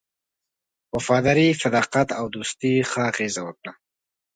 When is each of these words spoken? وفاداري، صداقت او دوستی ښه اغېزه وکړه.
وفاداري، 0.95 1.47
صداقت 1.63 2.07
او 2.19 2.25
دوستی 2.35 2.73
ښه 2.89 3.01
اغېزه 3.11 3.41
وکړه. 3.45 3.71